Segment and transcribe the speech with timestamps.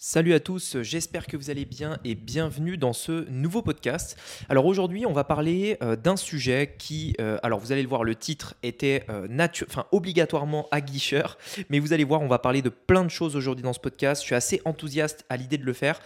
[0.00, 4.16] Salut à tous, j'espère que vous allez bien et bienvenue dans ce nouveau podcast.
[4.48, 8.04] Alors aujourd'hui, on va parler euh, d'un sujet qui, euh, alors vous allez le voir,
[8.04, 9.26] le titre était euh,
[9.90, 11.36] obligatoirement aguicheur,
[11.68, 14.22] mais vous allez voir, on va parler de plein de choses aujourd'hui dans ce podcast.
[14.22, 16.00] Je suis assez enthousiaste à l'idée de le faire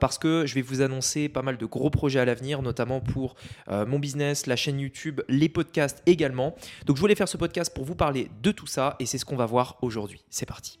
[0.00, 3.36] parce que je vais vous annoncer pas mal de gros projets à l'avenir, notamment pour
[3.68, 6.56] mon business, la chaîne YouTube, les podcasts également.
[6.86, 9.24] Donc je voulais faire ce podcast pour vous parler de tout ça et c'est ce
[9.24, 10.24] qu'on va voir aujourd'hui.
[10.30, 10.80] C'est parti.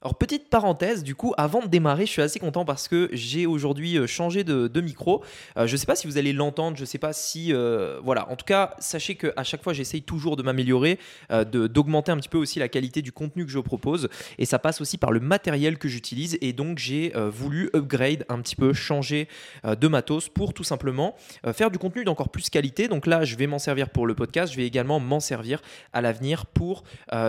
[0.00, 3.46] Alors petite parenthèse, du coup, avant de démarrer, je suis assez content parce que j'ai
[3.46, 5.24] aujourd'hui euh, changé de, micro.
[5.56, 7.52] Euh, je ne sais pas si vous allez l'entendre, je ne sais pas si...
[7.52, 12.16] Euh, voilà, en tout cas, sachez qu'à chaque fois, j'essaye toujours de m'améliorer, d'augmenter un
[12.16, 14.08] petit peu aussi la qualité du contenu que je propose.
[14.38, 16.38] Et ça passe aussi par le matériel que j'utilise.
[16.42, 19.26] Et donc, j'ai voulu upgrade un petit peu, changer
[19.64, 21.16] de matos pour tout simplement
[21.52, 22.86] faire du contenu d'encore plus qualité.
[22.86, 25.60] Donc là, je vais m'en servir pour le podcast, je vais également m'en servir
[25.92, 26.84] à l'avenir pour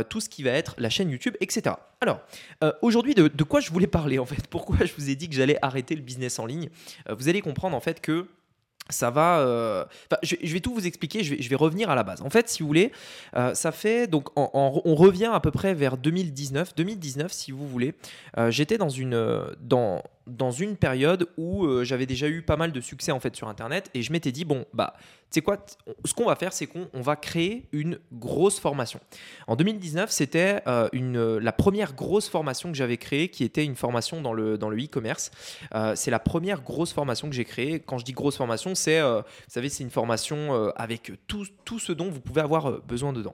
[0.09, 1.75] tout ce qui va être la chaîne YouTube, etc.
[2.01, 2.21] Alors,
[2.63, 4.47] euh, aujourd'hui, de, quoi je voulais parler en fait?
[4.49, 6.69] Pourquoi je vous ai dit que j'allais arrêter le business en ligne?
[7.09, 8.27] Euh, Vous allez comprendre en fait que
[8.89, 9.39] ça va.
[9.41, 9.85] Euh,
[10.23, 11.23] je, vais tout vous expliquer.
[11.23, 12.21] Je vais, revenir à la base.
[12.21, 12.91] En fait, si vous voulez,
[13.53, 16.73] ça fait donc on revient à peu près vers 2019.
[16.75, 17.93] 2019, si vous voulez,
[18.47, 22.81] j'étais dans une dans dans une période où euh, j'avais déjà eu pas mal de
[22.81, 25.65] succès en fait sur internet et je m'étais dit bon bah tu sais quoi
[26.05, 28.99] ce qu'on va faire c'est qu'on va créer une grosse formation.
[29.47, 33.75] En 2019 c'était euh, une la première grosse formation que j'avais créée qui était une
[33.75, 35.31] formation dans le dans le e-commerce.
[35.73, 37.79] Euh, c'est la première grosse formation que j'ai créée.
[37.79, 41.91] Quand je dis grosse formation c'est vous savez c'est une formation avec tout, tout ce
[41.91, 43.33] dont vous pouvez avoir besoin dedans.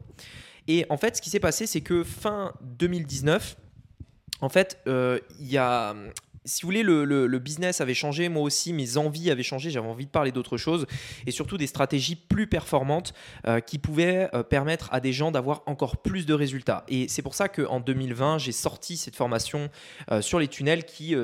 [0.67, 3.57] Et en fait ce qui s'est passé c'est que fin 2019
[4.41, 5.95] en fait, il y a
[6.45, 10.05] si vous voulez, le, business avait changé, moi aussi, mes envies avaient changé, j'avais envie
[10.05, 10.85] de parler d'autre chose,
[11.25, 13.13] et surtout des stratégies plus performantes
[13.47, 16.85] euh, qui pouvaient euh, permettre à des gens d'avoir encore plus de résultats.
[16.87, 19.69] Et c'est pour ça qu'en 2020, j'ai sorti cette formation
[20.11, 21.15] euh, sur les tunnels qui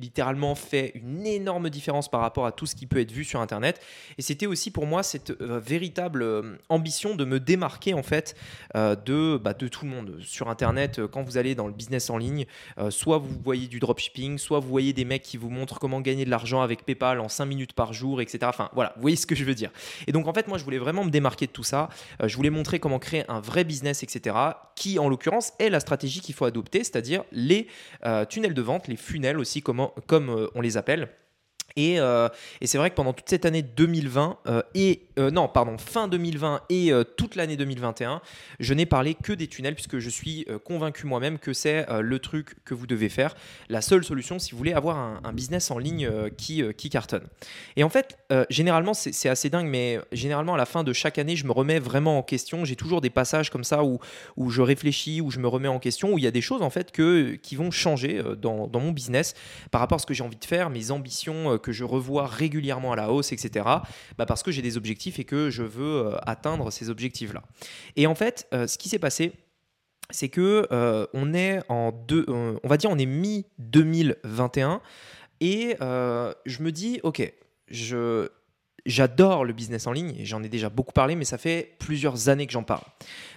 [0.00, 3.40] littéralement fait une énorme différence par rapport à tout ce qui peut être vu sur
[3.40, 3.80] Internet.
[4.16, 8.36] Et c'était aussi pour moi cette véritable ambition de me démarquer en fait
[8.74, 12.18] de, bah, de tout le monde sur Internet quand vous allez dans le business en
[12.18, 12.46] ligne.
[12.90, 16.02] soit vous voyez du dropshipping, soit vous vous voyez des mecs qui vous montrent comment
[16.02, 18.40] gagner de l'argent avec PayPal en 5 minutes par jour, etc.
[18.42, 19.70] Enfin voilà, vous voyez ce que je veux dire.
[20.06, 21.88] Et donc en fait, moi je voulais vraiment me démarquer de tout ça.
[22.22, 24.36] Euh, je voulais montrer comment créer un vrai business, etc.
[24.76, 27.66] Qui en l'occurrence est la stratégie qu'il faut adopter, c'est-à-dire les
[28.04, 31.08] euh, tunnels de vente, les funnels aussi, comme euh, on les appelle.
[31.78, 32.28] Euh,
[32.60, 36.08] et, c'est vrai que pendant toute cette année 2020 euh, et euh, non pardon fin
[36.08, 38.20] 2020 et toute l'année 2021,
[38.60, 42.56] je n'ai parlé que des tunnels puisque je suis convaincu moi-même que c'est le truc
[42.64, 43.34] que vous devez faire,
[43.68, 47.26] la seule solution si vous voulez avoir un, business en ligne qui, qui cartonne.
[47.76, 48.18] Et en fait,
[48.50, 51.78] généralement c'est assez dingue, mais généralement à la fin de chaque année, je me remets
[51.78, 52.64] vraiment en question.
[52.64, 53.98] J'ai toujours des passages comme ça où,
[54.36, 56.62] où je réfléchis, où je me remets en question, où il y a des choses
[56.62, 59.34] en fait que, qui vont changer dans, dans mon business
[59.70, 62.96] par rapport à ce que j'ai envie de faire, mes ambitions je revois régulièrement à
[62.96, 63.64] la hausse, etc.
[64.16, 67.42] Bah parce que j'ai des objectifs et que je veux euh, atteindre ces objectifs-là.
[67.96, 69.32] Et en fait, euh, ce qui s'est passé,
[70.10, 74.80] c'est que euh, on est en deux, on va dire on est mi 2021
[75.40, 77.32] et je me dis ok,
[77.68, 78.28] je
[78.88, 82.46] J'adore le business en ligne j'en ai déjà beaucoup parlé, mais ça fait plusieurs années
[82.46, 82.84] que j'en parle.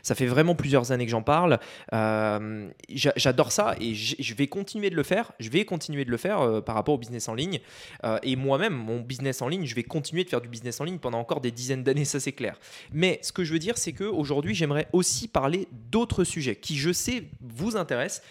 [0.03, 1.59] Ça fait vraiment plusieurs années que j'en parle.
[1.93, 5.31] Euh, j'adore ça et je vais continuer de le faire.
[5.39, 7.59] Je vais continuer de le faire euh, par rapport au business en ligne.
[8.03, 10.85] Euh, et moi-même, mon business en ligne, je vais continuer de faire du business en
[10.85, 12.57] ligne pendant encore des dizaines d'années, ça c'est clair.
[12.91, 16.91] Mais ce que je veux dire, c'est qu'aujourd'hui, j'aimerais aussi parler d'autres sujets qui, je
[16.91, 18.23] sais, vous intéressent.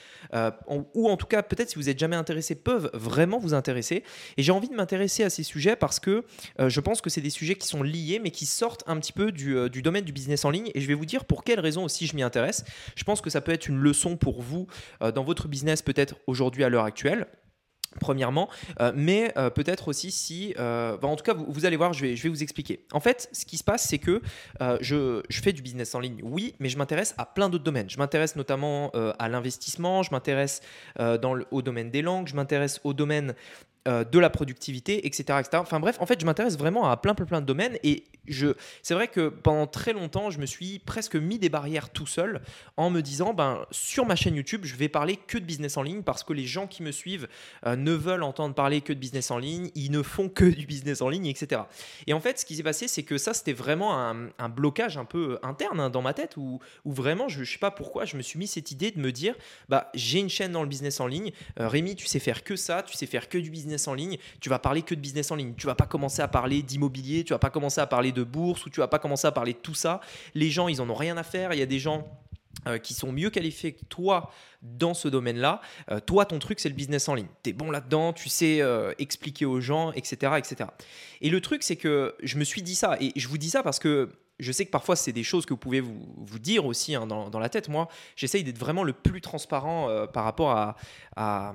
[0.95, 4.05] ou en tout cas, peut-être si vous n'êtes jamais intéressé, peuvent vraiment vous intéresser.
[4.37, 6.25] Et j'ai envie de m'intéresser à ces sujets parce que
[6.59, 9.33] je pense que c'est des sujets qui sont liés, mais qui sortent un petit peu
[9.33, 10.71] du, euh, domaine du business en ligne.
[10.75, 12.65] Et je vais vous dire pour quelles raisons aussi je m'y intéresse.
[12.97, 14.67] Je pense que ça peut être une leçon pour vous
[15.03, 17.27] euh, dans votre business, peut-être aujourd'hui à l'heure actuelle
[17.99, 18.49] premièrement,
[18.81, 22.29] euh, mais peut-être aussi si, en tout cas, vous, allez voir, je vais, je vais
[22.29, 22.87] vous expliquer.
[22.93, 24.23] En fait, ce qui se passe, c'est que
[24.81, 27.91] je, je, fais du business en ligne, oui, mais je m'intéresse à plein d'autres domaines.
[27.91, 30.61] Je m'intéresse notamment à l'investissement, je m'intéresse
[31.01, 33.35] au domaine des langues, je m'intéresse au domaine
[33.89, 35.49] euh, de la productivité, etc., etc.
[35.55, 38.49] Enfin bref, en fait, je m'intéresse vraiment à plein, plein, plein de domaines et je,
[38.83, 42.43] c'est vrai que pendant très longtemps, je me suis presque mis des barrières tout seul
[42.77, 45.83] en me disant, ben, sur ma chaîne YouTube, je vais parler que de business en
[45.83, 47.27] ligne parce que les gens qui me suivent
[47.67, 50.67] euh, ne veulent entendre parler que de business en ligne, ils ne font que du
[50.67, 51.63] business en ligne, etc.
[52.07, 55.05] Et en fait, ce qui s'est passé, c'est que ça, c'était vraiment un, blocage un
[55.05, 58.23] peu interne hein, dans ma tête où, vraiment, je ne sais pas pourquoi, je me
[58.23, 59.35] suis mis cette idée de me dire,
[59.69, 62.57] bah, j'ai une chaîne dans le business en ligne, euh, Rémi, tu sais faire que
[62.57, 65.31] ça, tu sais faire que du business en ligne, tu vas parler que de business
[65.31, 65.55] en ligne.
[65.57, 68.67] Tu vas pas commencer à parler d'immobilier, tu vas pas commencer à parler de bourse
[68.67, 70.01] ou tu vas pas commencer à parler de tout ça.
[70.35, 71.53] Les gens, ils en ont rien à faire.
[71.53, 72.07] Il y a des gens
[72.67, 74.31] euh, qui sont mieux qualifiés que toi
[74.61, 75.63] dans ce domaine-là.
[75.91, 77.29] Euh, toi, ton truc, c'est le business en ligne.
[77.43, 80.69] Tu es bon là-dedans, tu sais euh, expliquer aux gens, etc., etc.
[81.23, 82.99] Et le truc, c'est que je me suis dit ça.
[83.01, 84.11] Et je vous dis ça parce que
[84.41, 87.07] je sais que parfois, c'est des choses que vous pouvez vous, vous dire aussi hein,
[87.07, 87.69] dans, dans, la tête.
[87.69, 90.77] Moi, j'essaye d'être vraiment le plus transparent euh, par rapport à,
[91.17, 91.53] à,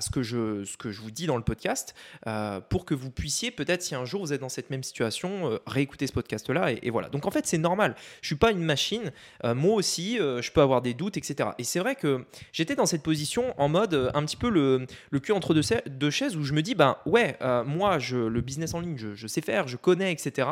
[0.00, 1.94] ce, que je, ce que je vous dis dans le podcast
[2.26, 5.52] euh, pour que vous puissiez, peut-être si un jour vous êtes dans cette même situation,
[5.52, 6.72] euh, réécouter ce podcast-là.
[6.82, 7.08] Et, voilà.
[7.08, 7.94] Donc en fait, c'est normal.
[8.20, 9.12] Je suis pas une machine.
[9.44, 11.50] moi aussi, je peux avoir des doutes, etc.
[11.58, 15.20] Et c'est vrai que j'étais dans cette position en mode un petit peu le, le
[15.20, 18.74] cul entre deux, deux, chaises où je me dis, ben ouais, moi, je, le business
[18.74, 20.48] en ligne, je, sais faire, je connais, etc.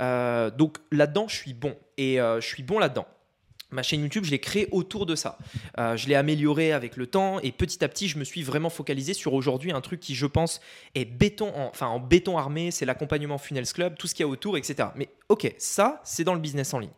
[0.00, 1.74] donc là là-dedans, je suis bon.
[1.96, 3.06] Et euh, je suis bon là-dedans.
[3.70, 5.38] Ma chaîne YouTube, je l'ai créée autour de ça.
[5.78, 8.70] Euh, je l'ai améliorée avec le temps et petit à petit, je me suis vraiment
[8.70, 10.60] focalisé sur aujourd'hui un truc qui, je pense,
[10.94, 14.26] est béton, en, enfin en béton armé, c'est l'accompagnement Funnels Club, tout ce qu'il y
[14.26, 14.88] a autour, etc.
[14.96, 16.92] Mais ok, ça, c'est dans le business en ligne.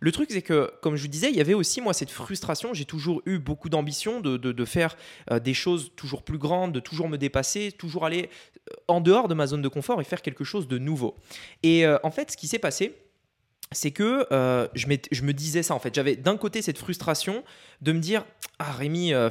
[0.00, 2.72] Le truc, c'est que, comme je vous disais, il y avait aussi, moi, cette frustration.
[2.72, 4.96] J'ai toujours eu beaucoup d'ambition de, de, faire
[5.30, 8.30] euh, des choses toujours plus grandes, de toujours me dépasser, toujours aller
[8.88, 11.16] en dehors de ma zone de confort et faire quelque chose de nouveau.
[11.62, 12.96] Et en fait, ce qui s'est passé,
[13.72, 15.94] c'est que euh, je, me disais ça en fait.
[15.94, 17.44] J'avais d'un côté cette frustration
[17.82, 18.24] de me dire
[18.58, 19.30] Ah Rémi, euh,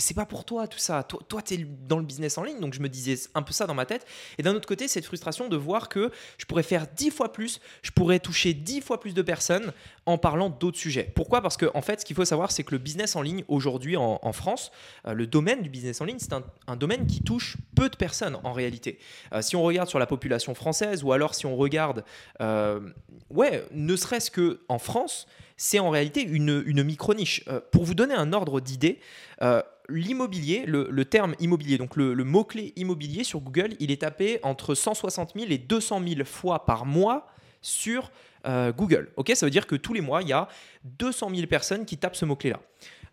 [0.00, 1.02] c'est pas pour toi tout ça.
[1.02, 3.52] Toi, toi tu es dans le business en ligne, donc je me disais un peu
[3.52, 4.06] ça dans ma tête.
[4.38, 7.60] Et d'un autre côté, cette frustration de voir que je pourrais faire dix fois plus,
[7.82, 9.72] je pourrais toucher dix fois plus de personnes
[10.06, 11.10] en parlant d'autres sujets.
[11.14, 11.40] Pourquoi?
[11.40, 13.96] Parce qu'en en fait, ce qu'il faut savoir, c'est que le business en ligne aujourd'hui
[13.96, 14.72] en, France,
[15.06, 18.38] euh, le domaine du business en ligne, c'est un, domaine qui touche peu de personnes
[18.44, 18.98] en réalité.
[19.32, 22.04] Euh, si on regarde sur la population française ou alors si on regarde,
[22.40, 22.80] euh,
[23.30, 25.26] ouais, ne serait-ce que en France,
[25.62, 27.44] c'est en réalité une, micro-niche.
[27.70, 28.98] pour vous donner un ordre d'idée,
[29.88, 35.34] l'immobilier, le, terme immobilier, donc le, mot-clé immobilier sur Google, il est tapé entre 160
[35.36, 37.28] 000 et 200 000 fois par mois
[37.60, 38.10] sur
[38.46, 39.12] euh, Google.
[39.16, 40.48] Ok, ça veut dire que tous les mois, il y a
[40.84, 42.60] 200 000 personnes qui tapent ce mot-clé-là.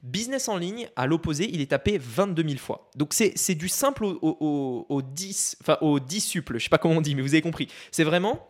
[0.01, 2.89] Business en ligne, à l'opposé, il est tapé 22 000 fois.
[2.95, 7.01] Donc c'est du simple au, 10, enfin au 10 suple, je sais pas comment on
[7.01, 7.67] dit, mais vous avez compris.
[7.91, 8.47] C'est vraiment,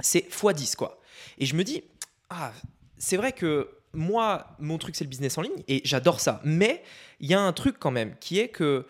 [0.00, 1.00] c'est x10 quoi.
[1.38, 1.82] Et je me dis,
[2.30, 2.52] ah,
[3.04, 6.40] c'est vrai que moi, mon truc, c'est le business en ligne et j'adore ça.
[6.42, 6.82] Mais
[7.20, 8.86] il y a un truc quand même qui est que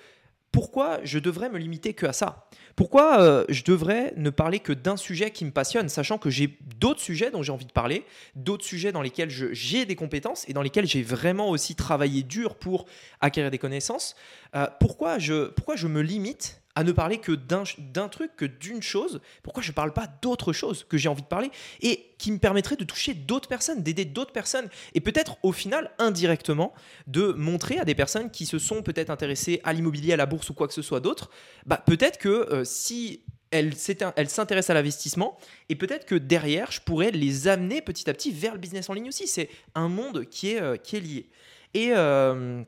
[0.52, 2.48] pourquoi je devrais me limiter que à ça?
[2.76, 6.56] Pourquoi euh, je devrais ne parler que d'un sujet qui me passionne, sachant que j'ai
[6.78, 8.04] d'autres sujets dont j'ai envie de parler,
[8.36, 12.54] d'autres sujets dans lesquels j'ai des compétences et dans lesquels j'ai vraiment aussi travaillé dur
[12.54, 12.86] pour
[13.20, 14.14] acquérir des connaissances
[14.54, 18.82] euh, pourquoi, je, pourquoi je me limite à ne parler que d'un truc, que d'une
[18.82, 21.50] chose, pourquoi je ne parle pas d'autre chose que j'ai envie de parler
[21.80, 25.90] et qui me permettrait de toucher d'autres personnes, d'aider d'autres personnes et peut-être au final
[25.98, 26.74] indirectement
[27.06, 30.50] de montrer à des personnes qui se sont peut-être intéressées à l'immobilier, à la bourse
[30.50, 31.30] ou quoi que ce soit d'autre,
[31.66, 35.38] bah, peut-être que euh, si elles s'intéressent à l'investissement
[35.68, 38.94] et peut-être que derrière, je pourrais les amener petit à petit vers le business en
[38.94, 39.28] ligne aussi.
[39.28, 41.30] C'est un monde qui est, euh, qui est lié.
[41.76, 42.64] Euh,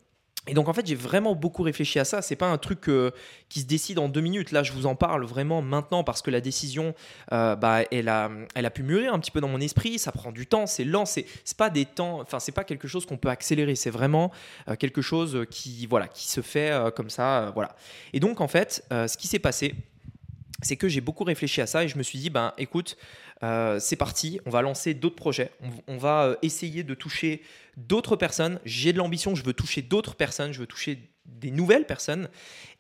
[0.47, 2.23] et donc en fait j'ai vraiment beaucoup réfléchi à ça.
[2.23, 3.11] C'est pas un truc euh,
[3.49, 4.53] qui se décide en deux minutes.
[4.53, 6.95] Là je vous en parle vraiment maintenant parce que la décision,
[7.33, 9.99] euh, bah, elle a, elle a pu mûrir un petit peu dans mon esprit.
[9.99, 11.27] Ça prend du temps, c'est lent, c'est
[11.57, 13.75] pas des temps, enfin c'est pas quelque chose qu'on peut accélérer.
[13.75, 14.31] C'est vraiment
[14.69, 17.75] euh, quelque chose qui voilà qui se fait comme ça, voilà.
[18.13, 19.75] Et donc en fait ce qui s'est passé,
[20.63, 22.97] c'est que j'ai beaucoup réfléchi à ça et je me suis dit ben écoute
[23.43, 25.51] euh, c'est parti, on va lancer d'autres projets,
[25.89, 27.43] on, va euh, essayer de toucher
[27.77, 28.61] d'autres personnes.
[28.65, 32.31] J'ai de l'ambition, je veux toucher d'autres personnes, je veux toucher des nouvelles personnes.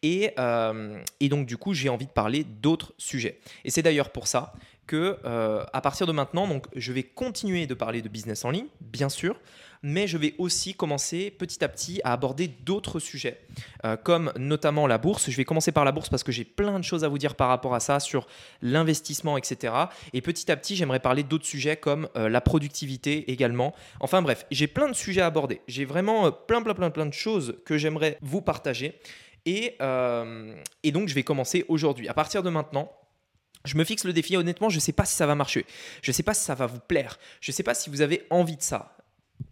[0.02, 3.38] Et, euh, et donc, du coup, j'ai envie de parler d'autres sujets.
[3.64, 4.54] Et c'est d'ailleurs pour ça
[4.86, 9.08] que, à partir de maintenant, je vais continuer de parler de business en ligne, bien
[9.08, 9.36] sûr,
[9.82, 13.40] mais je vais aussi commencer petit à petit à aborder d'autres sujets,
[13.84, 15.30] euh, comme notamment la bourse.
[15.30, 17.34] Je vais commencer par la bourse parce que j'ai plein de choses à vous dire
[17.34, 18.26] par rapport à ça, sur
[18.62, 19.74] l'investissement, etc.
[20.12, 23.74] Et petit à petit, j'aimerais parler d'autres sujets comme euh, la productivité également.
[24.00, 25.60] Enfin bref, j'ai plein de sujets à aborder.
[25.68, 28.98] J'ai vraiment euh, plein, plein, plein, plein de choses que j'aimerais vous partager.
[29.48, 29.76] Et,
[30.82, 32.08] et donc, je vais commencer aujourd'hui.
[32.08, 32.90] À partir de maintenant,
[33.66, 35.66] je me fixe le défi, honnêtement, je ne sais pas si ça va marcher.
[36.02, 37.18] Je ne sais pas si ça va vous plaire.
[37.40, 38.95] Je ne sais pas si vous avez envie de ça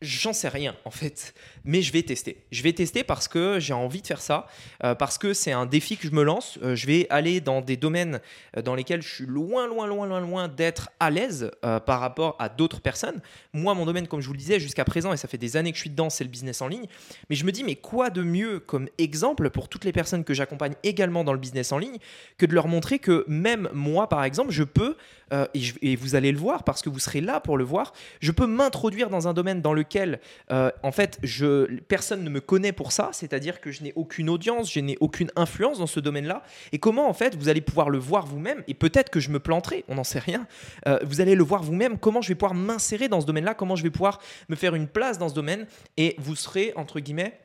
[0.01, 2.45] J'en sais rien en fait, mais je vais tester.
[2.51, 4.47] Je vais tester parce que j'ai envie de faire ça,
[4.83, 6.59] euh, parce que c'est un défi que je me lance.
[6.63, 8.21] Euh, je vais aller dans des domaines
[8.57, 11.51] euh, dans lesquels je suis loin, loin, loin, loin, loin d'être à l'aise
[11.87, 13.21] par rapport à d'autres personnes.
[13.53, 15.71] Moi, mon domaine, comme je vous le disais jusqu'à présent, et ça fait des années
[15.71, 16.87] que je suis dedans, c'est le business en ligne.
[17.31, 20.35] Mais je me dis, mais quoi de mieux comme exemple pour toutes les personnes que
[20.35, 21.99] j'accompagne également dans le business en ligne
[22.37, 24.97] que de leur montrer que même moi, par exemple, je peux,
[25.33, 28.33] et, et vous allez le voir parce que vous serez là pour le voir, je
[28.33, 32.73] peux m'introduire dans un domaine dans lequel euh, en fait, je, personne ne me connaît
[32.73, 36.43] pour ça, c'est-à-dire que je n'ai aucune audience, je n'ai aucune influence dans ce domaine-là.
[36.73, 39.41] Et comment, en fait, vous allez pouvoir le voir vous-même, et peut-être que je me
[39.41, 40.47] planterai, on n'en sait rien,
[40.87, 43.77] euh, vous allez le voir vous-même, comment je vais pouvoir m'insérer dans ce domaine-là, comment
[43.77, 45.67] je vais pouvoir me faire une place dans ce domaine,
[45.97, 47.39] et vous serez, entre guillemets,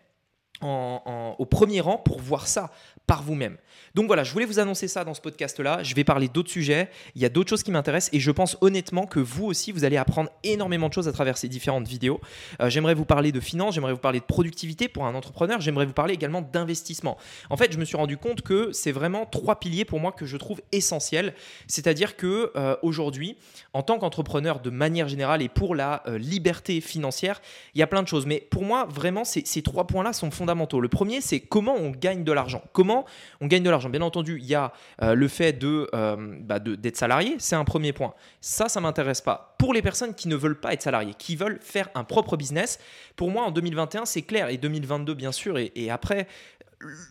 [0.61, 2.71] au premier rang pour voir ça
[3.07, 3.57] par vous-même.
[3.95, 5.81] Donc voilà, je voulais vous annoncer ça dans ce podcast-là.
[5.81, 6.89] Je vais parler d'autres sujets.
[7.15, 9.83] Il y a d'autres choses qui m'intéressent et je pense honnêtement que vous aussi, vous
[9.83, 12.21] allez apprendre énormément de choses à travers ces différentes vidéos.
[12.61, 15.87] Euh, j'aimerais vous parler de finance, j'aimerais vous parler de productivité pour un entrepreneur, j'aimerais
[15.87, 17.17] vous parler également d'investissement.
[17.49, 20.27] En fait, je me suis rendu compte que c'est vraiment trois piliers pour moi que
[20.27, 21.33] je trouve essentiels.
[21.65, 23.37] C'est-à-dire que euh, aujourd'hui,
[23.73, 27.41] en tant qu'entrepreneur de manière générale et pour la euh, liberté financière,
[27.73, 28.27] il y a plein de choses.
[28.27, 30.48] Mais pour moi, vraiment, ces trois points-là sont fondamentaux.
[30.81, 32.63] Le premier, c'est comment on gagne de l'argent.
[32.73, 33.05] Comment
[33.41, 33.89] on gagne de l'argent.
[33.89, 37.65] Bien entendu, il y a euh, le fait euh, bah, de, d'être salarié, c'est un
[37.65, 38.13] premier point.
[38.41, 39.55] Ça, ça m'intéresse pas.
[39.57, 42.79] Pour les personnes qui ne veulent pas être salariées, qui veulent faire un propre business,
[43.15, 46.27] pour moi, en 2021, c'est clair, et 2022, bien sûr, et après,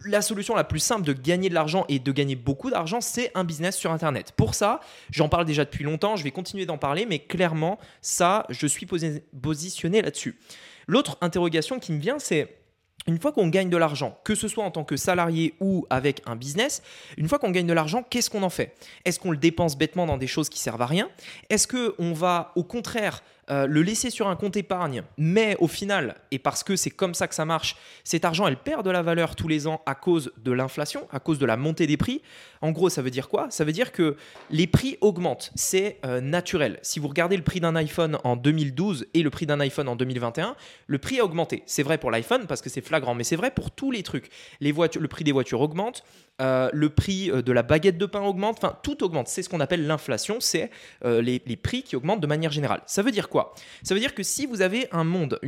[0.06, 3.30] la solution la plus simple de gagner de l'argent et de gagner beaucoup d'argent, c'est
[3.34, 4.32] un business sur Internet.
[4.36, 4.80] Pour ça,
[5.10, 8.86] j'en parle déjà depuis longtemps, je vais continuer d'en parler, mais clairement, ça, je suis
[8.86, 10.38] positionné là-dessus.
[10.86, 12.57] L'autre interrogation qui me vient, c'est
[13.06, 16.22] une fois qu'on gagne de l'argent, que ce soit en tant que salarié ou avec
[16.26, 16.82] un business,
[17.16, 18.76] une fois qu'on gagne de l'argent, qu'est-ce qu'on en fait?
[19.04, 21.08] Est-ce qu'on le dépense bêtement dans des choses qui servent à rien?
[21.48, 26.16] Est-ce qu'on va au contraire euh, le laisser sur un compte épargne, mais au final,
[26.30, 29.02] et parce que c'est comme ça que ça marche, cet argent, elle perd de la
[29.02, 32.22] valeur tous les ans à cause de l'inflation, à cause de la montée des prix.
[32.60, 33.46] En gros, ça veut dire quoi?
[33.50, 34.16] Ça veut dire que
[34.50, 36.78] les prix augmentent, c'est euh, naturel.
[36.82, 39.96] Si vous regardez le prix d'un iPhone en 2012 et le prix d'un iPhone en
[39.96, 41.62] 2021, le prix a augmenté.
[41.66, 44.30] C'est vrai pour l'iPhone parce que c'est flagrant, mais c'est vrai pour tous les trucs.
[44.60, 46.04] Les voitures, le prix des voitures augmente,
[46.40, 49.28] euh, le prix de la baguette de pain augmente, enfin tout augmente.
[49.28, 50.70] C'est ce qu'on appelle l'inflation, c'est
[51.04, 52.82] les, les prix qui augmentent de manière générale.
[52.86, 53.54] Ça veut dire quoi?
[53.82, 55.38] Ça veut dire que si vous avez un monde,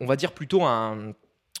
[0.00, 0.62] on va dire plutôt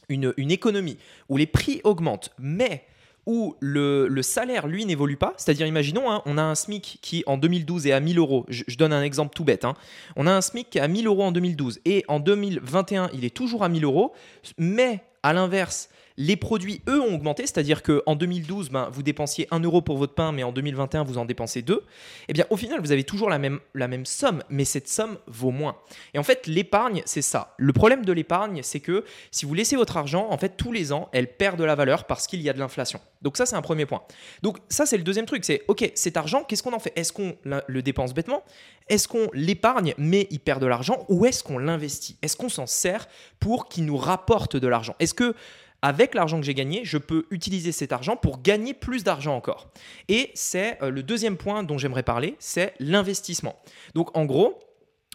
[0.08, 2.84] une, économie où les prix augmentent, mais
[3.26, 5.34] où le, salaire, lui, n'évolue pas.
[5.36, 8.46] C'est-à-dire, imaginons, hein, on a un SMIC qui, en 2012, est à 1000 euros.
[8.48, 9.66] Je, donne un exemple tout bête.
[9.66, 9.74] Hein.
[10.16, 13.26] On a un SMIC qui est à 1000 euros en 2012 et en 2021, il
[13.26, 14.14] est toujours à 1000 euros.
[14.56, 19.60] Mais à l'inverse, les produits, eux, ont augmenté, c'est-à-dire qu'en 2012, ben, vous dépensiez 1
[19.60, 21.84] euro pour votre pain, mais en 2021, vous en dépensez 2.
[22.26, 23.60] Eh bien, au final, vous avez toujours la même,
[24.04, 25.76] somme, mais cette somme vaut moins.
[26.14, 27.54] Et en fait, l'épargne, c'est ça.
[27.56, 30.92] Le problème de l'épargne, c'est que si vous laissez votre argent, en fait, tous les
[30.92, 33.00] ans, elle perd de la valeur parce qu'il y a de l'inflation.
[33.22, 34.02] Donc ça, c'est un premier point.
[34.42, 35.44] Donc ça, c'est le deuxième truc.
[35.44, 36.92] C'est, OK, cet argent, qu'est-ce qu'on en fait?
[36.96, 38.42] Est-ce qu'on le dépense bêtement?
[38.88, 41.04] Est-ce qu'on l'épargne, mais il perd de l'argent?
[41.08, 42.16] Ou est-ce qu'on l'investit?
[42.22, 43.06] Est-ce qu'on s'en sert
[43.38, 44.96] pour qu'il nous rapporte de l'argent?
[44.98, 45.36] Est-ce que
[45.82, 49.70] avec l'argent que j'ai gagné, je peux utiliser cet argent pour gagner plus d'argent encore.
[50.08, 53.56] Et c'est euh, le deuxième point dont j'aimerais parler, c'est l'investissement.
[53.94, 54.58] Donc en gros,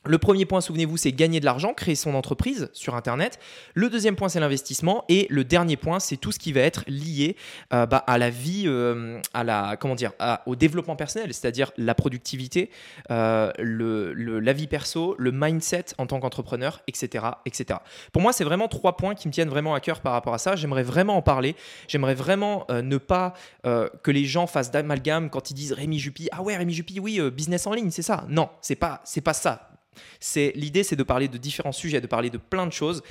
[0.06, 3.40] le premier point, souvenez-vous, c'est gagner de l'argent, créer son entreprise sur Internet.
[3.74, 5.06] Le deuxième point, c'est l'investissement.
[5.08, 7.38] Et le dernier point, c'est tout ce qui va être lié
[7.74, 10.12] euh, bah, à la vie, euh, à la, comment dire,
[10.46, 12.70] au développement personnel, c'est-à-dire la productivité,
[13.12, 17.80] euh, la vie perso, le mindset en tant qu'entrepreneur, etc., etc.
[18.12, 20.38] Pour moi, c'est vraiment trois points qui me tiennent vraiment à cœur par rapport à
[20.38, 20.58] ça.
[20.58, 21.56] J'aimerais vraiment en parler.
[21.88, 23.34] J'aimerais vraiment ne pas
[23.64, 26.28] que les gens fassent d'amalgame quand ils disent Rémi Juppy.
[26.32, 28.26] Ah ouais, Rémi Juppy, oui, business en ligne, c'est ça.
[28.28, 29.73] Non, c'est pas, pas ça
[30.20, 33.04] c'est l'idée, c'est de parler de différents sujets, de parler de plein de choses.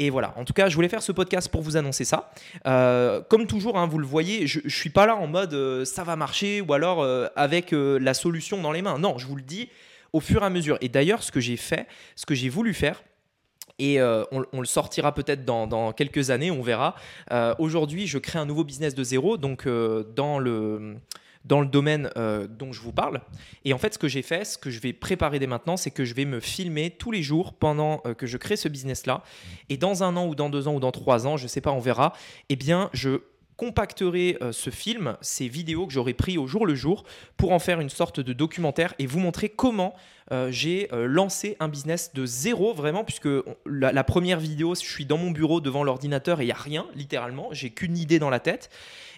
[0.00, 2.32] Et voilà, en tout cas, je voulais faire ce podcast pour vous annoncer ça.
[2.66, 5.84] Euh, comme toujours, hein, vous le voyez, je ne suis pas là en mode euh,
[5.84, 8.98] ça va marcher ou alors euh, avec la solution dans les mains.
[8.98, 9.68] Non, je vous le dis
[10.14, 10.78] au fur et à mesure.
[10.80, 13.02] Et d'ailleurs, ce que j'ai fait, ce que j'ai voulu faire,
[13.78, 16.96] et on, le sortira peut-être dans, dans, quelques années, on verra.
[17.58, 20.96] Aujourd'hui, je crée un nouveau business de zéro, donc dans le
[21.44, 23.20] dans le domaine euh, dont je vous parle.
[23.64, 25.90] Et en fait, ce que j'ai fait, ce que je vais préparer dès maintenant, c'est
[25.90, 29.22] que je vais me filmer tous les jours pendant euh, que je crée ce business-là.
[29.68, 31.60] Et dans un an ou dans deux ans ou dans trois ans, je ne sais
[31.60, 32.12] pas, on verra,
[32.48, 33.20] eh bien, je
[33.56, 37.04] compacterai euh, ce film, ces vidéos que j'aurai pris au jour le jour,
[37.36, 39.94] pour en faire une sorte de documentaire et vous montrer comment
[40.50, 43.28] j'ai euh, lancé un business de zéro, vraiment, puisque
[43.66, 46.86] la, première vidéo, je suis dans mon bureau devant l'ordinateur et il n'y a rien,
[46.94, 48.70] littéralement, j'ai qu'une idée dans la tête.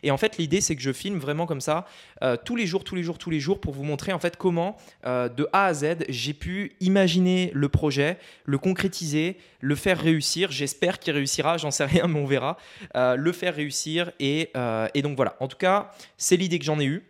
[0.02, 1.86] Et en fait, l'idée, c'est que je filme vraiment comme ça,
[2.22, 4.36] euh, tous les jours, tous les jours, tous les jours, pour vous montrer en fait
[4.36, 10.50] comment, de A à Z, j'ai pu imaginer le projet, le concrétiser, le faire réussir.
[10.50, 12.56] J'espère qu'il réussira, j'en sais rien, mais on verra.
[12.94, 14.10] le faire réussir.
[14.18, 14.50] Et,
[14.94, 17.04] et donc voilà, en tout cas, c'est l'idée que j'en ai eue.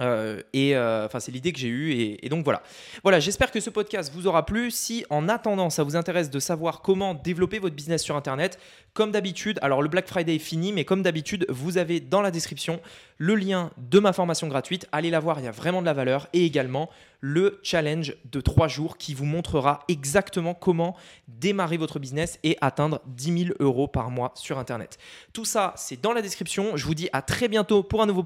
[0.00, 2.18] Euh, et euh, enfin, c'est l'idée que j'ai eue.
[2.22, 2.62] Et, donc voilà.
[3.02, 4.70] Voilà, j'espère que ce podcast vous aura plu.
[4.70, 8.58] Si en attendant, ça vous intéresse de savoir comment développer votre business sur Internet,
[8.94, 12.30] comme d'habitude, alors le Black Friday est fini, mais comme d'habitude, vous avez dans la
[12.30, 12.80] description
[13.16, 14.86] le lien de ma formation gratuite.
[14.92, 16.28] Allez la voir, il y a vraiment de la valeur.
[16.32, 16.90] Et également
[17.20, 20.96] le challenge de 3 jours qui vous montrera exactement comment
[21.26, 24.98] démarrer votre business et atteindre 10 000 euros par mois sur Internet.
[25.32, 26.76] Tout ça, c'est dans la description.
[26.76, 28.22] Je vous dis à très bientôt pour un, nouveau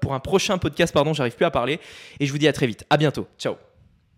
[0.00, 0.92] pour un prochain podcast.
[0.92, 1.80] Pardon, j'arrive plus à parler.
[2.20, 2.84] Et je vous dis à très vite.
[2.90, 3.26] À bientôt.
[3.38, 3.56] Ciao.